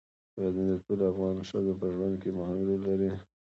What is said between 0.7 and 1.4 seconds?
ټولو افغان